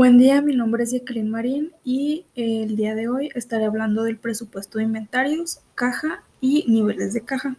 Buen 0.00 0.16
día, 0.16 0.40
mi 0.40 0.56
nombre 0.56 0.84
es 0.84 0.92
Jacqueline 0.92 1.28
Marín 1.28 1.72
y 1.84 2.24
el 2.34 2.74
día 2.74 2.94
de 2.94 3.08
hoy 3.08 3.28
estaré 3.34 3.66
hablando 3.66 4.02
del 4.02 4.16
presupuesto 4.16 4.78
de 4.78 4.84
inventarios, 4.84 5.60
caja 5.74 6.22
y 6.40 6.64
niveles 6.68 7.12
de 7.12 7.20
caja. 7.20 7.56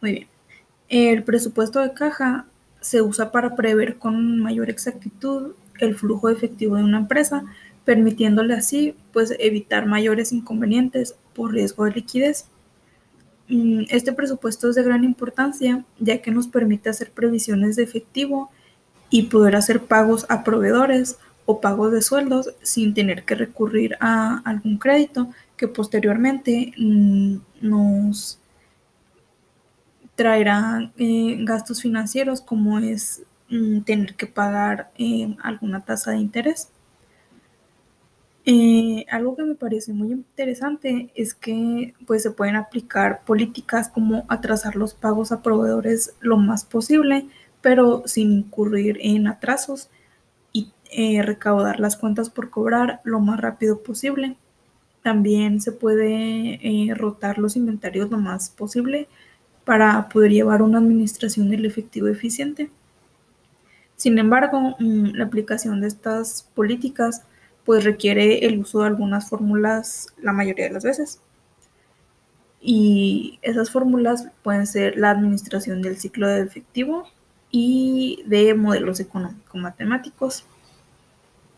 Muy 0.00 0.12
bien. 0.12 0.28
El 0.88 1.24
presupuesto 1.24 1.80
de 1.80 1.92
caja 1.92 2.46
se 2.80 3.02
usa 3.02 3.32
para 3.32 3.54
prever 3.54 3.98
con 3.98 4.40
mayor 4.40 4.70
exactitud 4.70 5.52
el 5.78 5.94
flujo 5.94 6.30
efectivo 6.30 6.76
de 6.76 6.84
una 6.84 7.00
empresa, 7.00 7.44
permitiéndole 7.84 8.54
así 8.54 8.96
pues 9.12 9.36
evitar 9.38 9.84
mayores 9.84 10.32
inconvenientes 10.32 11.16
por 11.34 11.52
riesgo 11.52 11.84
de 11.84 11.90
liquidez. 11.90 12.46
Mm, 13.48 13.82
este 13.90 14.14
presupuesto 14.14 14.70
es 14.70 14.74
de 14.74 14.84
gran 14.84 15.04
importancia 15.04 15.84
ya 15.98 16.22
que 16.22 16.30
nos 16.30 16.48
permite 16.48 16.88
hacer 16.88 17.10
previsiones 17.10 17.76
de 17.76 17.82
efectivo 17.82 18.50
y 19.10 19.24
poder 19.24 19.54
hacer 19.54 19.82
pagos 19.82 20.24
a 20.30 20.44
proveedores 20.44 21.18
o 21.46 21.60
pago 21.60 21.90
de 21.90 22.02
sueldos 22.02 22.54
sin 22.62 22.94
tener 22.94 23.24
que 23.24 23.34
recurrir 23.34 23.96
a 24.00 24.38
algún 24.44 24.78
crédito 24.78 25.30
que 25.56 25.68
posteriormente 25.68 26.72
mm, 26.76 27.36
nos 27.60 28.38
traerá 30.14 30.92
eh, 30.98 31.36
gastos 31.40 31.82
financieros 31.82 32.40
como 32.40 32.78
es 32.78 33.22
mm, 33.48 33.80
tener 33.80 34.14
que 34.14 34.26
pagar 34.26 34.90
eh, 34.98 35.36
alguna 35.42 35.84
tasa 35.84 36.12
de 36.12 36.18
interés. 36.18 36.68
Eh, 38.44 39.06
algo 39.08 39.36
que 39.36 39.44
me 39.44 39.54
parece 39.54 39.92
muy 39.92 40.10
interesante 40.10 41.12
es 41.14 41.32
que 41.32 41.94
pues, 42.06 42.24
se 42.24 42.32
pueden 42.32 42.56
aplicar 42.56 43.24
políticas 43.24 43.88
como 43.88 44.24
atrasar 44.28 44.74
los 44.74 44.94
pagos 44.94 45.30
a 45.30 45.42
proveedores 45.42 46.14
lo 46.20 46.36
más 46.38 46.64
posible, 46.64 47.28
pero 47.60 48.02
sin 48.06 48.32
incurrir 48.32 48.98
en 49.00 49.28
atrasos 49.28 49.90
eh, 50.92 51.22
recaudar 51.22 51.80
las 51.80 51.96
cuentas 51.96 52.30
por 52.30 52.50
cobrar 52.50 53.00
lo 53.04 53.20
más 53.20 53.40
rápido 53.40 53.82
posible. 53.82 54.36
También 55.02 55.60
se 55.60 55.72
puede 55.72 56.60
eh, 56.62 56.94
rotar 56.94 57.38
los 57.38 57.56
inventarios 57.56 58.10
lo 58.10 58.18
más 58.18 58.50
posible 58.50 59.08
para 59.64 60.08
poder 60.08 60.32
llevar 60.32 60.62
una 60.62 60.78
administración 60.78 61.50
del 61.50 61.66
efectivo 61.66 62.08
eficiente. 62.08 62.70
Sin 63.96 64.18
embargo, 64.18 64.76
mm, 64.78 65.14
la 65.14 65.24
aplicación 65.24 65.80
de 65.80 65.88
estas 65.88 66.48
políticas 66.54 67.22
pues 67.64 67.84
requiere 67.84 68.44
el 68.46 68.58
uso 68.58 68.80
de 68.80 68.88
algunas 68.88 69.28
fórmulas 69.28 70.08
la 70.20 70.32
mayoría 70.32 70.66
de 70.66 70.72
las 70.72 70.84
veces. 70.84 71.20
Y 72.60 73.38
esas 73.42 73.70
fórmulas 73.70 74.28
pueden 74.42 74.66
ser 74.66 74.96
la 74.96 75.10
administración 75.10 75.82
del 75.82 75.96
ciclo 75.98 76.28
de 76.28 76.42
efectivo 76.42 77.06
y 77.50 78.22
de 78.26 78.54
modelos 78.54 79.00
económico-matemáticos. 79.00 80.44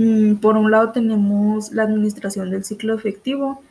Mm, 0.00 0.36
por 0.36 0.56
un 0.56 0.70
lado 0.70 0.92
tenemos 0.92 1.72
la 1.72 1.82
administración 1.82 2.48
del 2.48 2.64
ciclo 2.64 2.94
efectivo, 2.94 3.62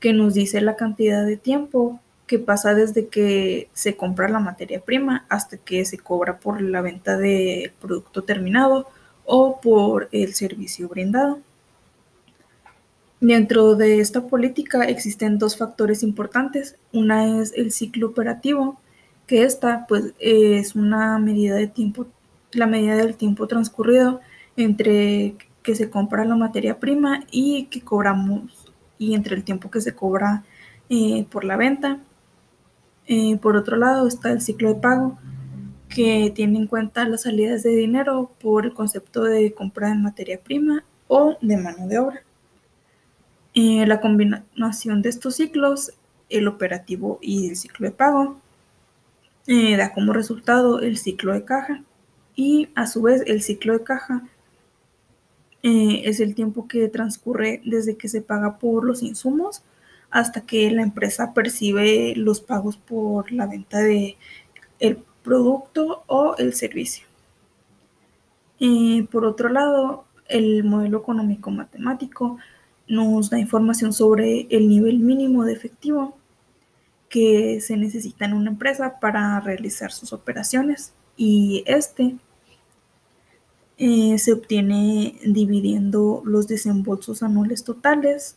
que 0.00 0.12
nos 0.12 0.34
dice 0.34 0.60
la 0.60 0.76
cantidad 0.76 1.24
de 1.24 1.38
tiempo 1.38 1.98
que 2.26 2.38
pasa 2.38 2.74
desde 2.74 3.08
que 3.08 3.70
se 3.72 3.96
compra 3.96 4.28
la 4.28 4.38
materia 4.38 4.82
prima 4.82 5.24
hasta 5.30 5.56
que 5.56 5.86
se 5.86 5.96
cobra 5.96 6.40
por 6.40 6.60
la 6.60 6.82
venta 6.82 7.16
del 7.16 7.72
producto 7.80 8.22
terminado 8.22 8.86
o 9.24 9.62
por 9.62 10.10
el 10.12 10.34
servicio 10.34 10.90
brindado. 10.90 11.40
Dentro 13.20 13.74
de 13.74 14.00
esta 14.00 14.26
política 14.26 14.84
existen 14.84 15.38
dos 15.38 15.56
factores 15.56 16.02
importantes. 16.02 16.76
Una 16.92 17.40
es 17.40 17.54
el 17.56 17.72
ciclo 17.72 18.08
operativo, 18.08 18.78
que 19.26 19.42
esta 19.42 19.86
pues 19.88 20.12
es 20.18 20.74
una 20.74 21.18
medida 21.18 21.54
de 21.54 21.66
tiempo, 21.66 22.06
la 22.52 22.66
medida 22.66 22.94
del 22.96 23.16
tiempo 23.16 23.46
transcurrido 23.46 24.20
entre 24.58 25.36
que 25.68 25.74
se 25.74 25.90
compra 25.90 26.24
la 26.24 26.34
materia 26.34 26.80
prima 26.80 27.24
y 27.30 27.64
que 27.66 27.82
cobramos 27.82 28.72
y 28.96 29.14
entre 29.14 29.36
el 29.36 29.44
tiempo 29.44 29.70
que 29.70 29.82
se 29.82 29.94
cobra 29.94 30.42
eh, 30.88 31.26
por 31.30 31.44
la 31.44 31.58
venta. 31.58 31.98
Eh, 33.06 33.36
por 33.36 33.54
otro 33.54 33.76
lado 33.76 34.08
está 34.08 34.32
el 34.32 34.40
ciclo 34.40 34.72
de 34.72 34.80
pago 34.80 35.18
que 35.90 36.32
tiene 36.34 36.58
en 36.58 36.68
cuenta 36.68 37.06
las 37.06 37.24
salidas 37.24 37.62
de 37.64 37.76
dinero 37.76 38.32
por 38.40 38.64
el 38.64 38.72
concepto 38.72 39.24
de 39.24 39.52
compra 39.52 39.90
de 39.90 39.96
materia 39.96 40.40
prima 40.42 40.84
o 41.06 41.36
de 41.42 41.58
mano 41.58 41.86
de 41.86 41.98
obra. 41.98 42.22
Eh, 43.52 43.86
la 43.86 44.00
combinación 44.00 45.02
de 45.02 45.10
estos 45.10 45.36
ciclos, 45.36 45.92
el 46.30 46.48
operativo 46.48 47.18
y 47.20 47.50
el 47.50 47.56
ciclo 47.56 47.84
de 47.84 47.92
pago, 47.92 48.40
da 49.46 49.92
como 49.92 50.14
resultado 50.14 50.80
el 50.80 50.96
ciclo 50.96 51.34
de 51.34 51.44
caja 51.44 51.82
y 52.34 52.70
a 52.74 52.86
su 52.86 53.02
vez 53.02 53.22
el 53.26 53.42
ciclo 53.42 53.74
de 53.74 53.84
caja 53.84 54.22
eh, 55.62 56.02
es 56.04 56.20
el 56.20 56.34
tiempo 56.34 56.68
que 56.68 56.88
transcurre 56.88 57.60
desde 57.64 57.96
que 57.96 58.08
se 58.08 58.22
paga 58.22 58.58
por 58.58 58.84
los 58.84 59.02
insumos 59.02 59.62
hasta 60.10 60.42
que 60.42 60.70
la 60.70 60.82
empresa 60.82 61.34
percibe 61.34 62.14
los 62.16 62.40
pagos 62.40 62.76
por 62.76 63.32
la 63.32 63.46
venta 63.46 63.78
de 63.78 64.16
el 64.78 64.98
producto 65.22 66.04
o 66.06 66.36
el 66.38 66.54
servicio. 66.54 67.06
Eh, 68.60 69.06
por 69.10 69.24
otro 69.24 69.48
lado, 69.48 70.04
el 70.28 70.64
modelo 70.64 70.98
económico 70.98 71.50
matemático 71.50 72.38
nos 72.86 73.30
da 73.30 73.38
información 73.38 73.92
sobre 73.92 74.46
el 74.50 74.68
nivel 74.68 74.98
mínimo 74.98 75.44
de 75.44 75.52
efectivo 75.52 76.16
que 77.08 77.60
se 77.60 77.76
necesita 77.76 78.24
en 78.24 78.34
una 78.34 78.50
empresa 78.50 78.98
para 79.00 79.40
realizar 79.40 79.92
sus 79.92 80.12
operaciones 80.12 80.92
y 81.16 81.64
este 81.66 82.16
eh, 83.78 84.18
se 84.18 84.32
obtiene 84.32 85.20
dividiendo 85.24 86.22
los 86.24 86.48
desembolsos 86.48 87.22
anuales 87.22 87.62
totales 87.62 88.36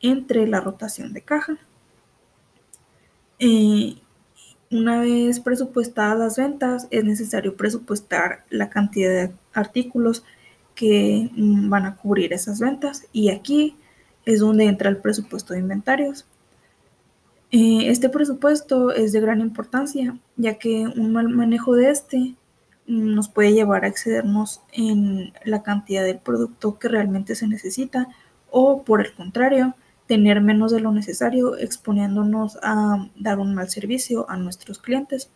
entre 0.00 0.46
la 0.46 0.60
rotación 0.60 1.12
de 1.12 1.22
caja. 1.22 1.58
Eh, 3.40 3.96
una 4.70 5.00
vez 5.00 5.40
presupuestadas 5.40 6.18
las 6.18 6.36
ventas, 6.36 6.86
es 6.90 7.04
necesario 7.04 7.56
presupuestar 7.56 8.44
la 8.50 8.70
cantidad 8.70 9.10
de 9.10 9.32
artículos 9.52 10.24
que 10.76 11.28
mm, 11.34 11.68
van 11.68 11.86
a 11.86 11.96
cubrir 11.96 12.32
esas 12.32 12.60
ventas 12.60 13.06
y 13.12 13.30
aquí 13.30 13.76
es 14.24 14.40
donde 14.40 14.66
entra 14.66 14.88
el 14.88 14.98
presupuesto 14.98 15.54
de 15.54 15.60
inventarios. 15.60 16.26
Eh, 17.50 17.90
este 17.90 18.08
presupuesto 18.08 18.92
es 18.92 19.12
de 19.12 19.20
gran 19.20 19.40
importancia 19.40 20.16
ya 20.36 20.54
que 20.54 20.86
un 20.86 21.12
mal 21.12 21.28
manejo 21.28 21.74
de 21.74 21.90
este 21.90 22.36
nos 22.90 23.28
puede 23.28 23.52
llevar 23.52 23.84
a 23.84 23.88
excedernos 23.88 24.60
en 24.72 25.32
la 25.44 25.62
cantidad 25.62 26.04
del 26.04 26.18
producto 26.18 26.78
que 26.78 26.88
realmente 26.88 27.34
se 27.34 27.46
necesita 27.46 28.08
o 28.50 28.82
por 28.82 29.00
el 29.00 29.14
contrario, 29.14 29.74
tener 30.06 30.40
menos 30.40 30.72
de 30.72 30.80
lo 30.80 30.90
necesario 30.90 31.56
exponiéndonos 31.56 32.58
a 32.62 33.08
dar 33.16 33.38
un 33.38 33.54
mal 33.54 33.70
servicio 33.70 34.28
a 34.28 34.36
nuestros 34.36 34.78
clientes. 34.80 35.30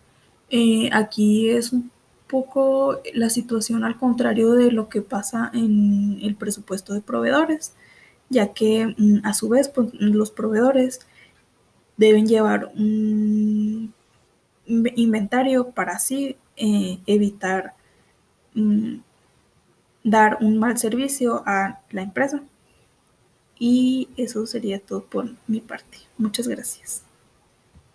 Eh, 0.50 0.90
aquí 0.92 1.48
es 1.50 1.72
un 1.72 1.92
poco 2.26 3.00
la 3.14 3.30
situación 3.30 3.84
al 3.84 3.96
contrario 3.96 4.52
de 4.52 4.72
lo 4.72 4.88
que 4.88 5.00
pasa 5.00 5.50
en 5.54 6.18
el 6.22 6.34
presupuesto 6.34 6.92
de 6.92 7.02
proveedores, 7.02 7.74
ya 8.30 8.52
que 8.52 8.94
mm, 8.98 9.20
a 9.24 9.32
su 9.32 9.48
vez 9.48 9.68
pues, 9.68 9.94
los 9.94 10.32
proveedores 10.32 11.00
deben 11.96 12.26
llevar 12.26 12.72
un 12.74 13.94
inventario 14.66 15.70
para 15.70 15.92
así 15.92 16.36
eh, 16.56 17.00
evitar 17.06 17.74
mm, 18.54 18.96
dar 20.04 20.38
un 20.40 20.56
mal 20.58 20.78
servicio 20.78 21.42
a 21.46 21.80
la 21.90 22.02
empresa. 22.02 22.44
Y 23.58 24.08
eso 24.16 24.46
sería 24.46 24.78
todo 24.78 25.04
por 25.06 25.28
mi 25.48 25.60
parte. 25.60 25.98
Muchas 26.18 26.46
gracias. 26.46 27.02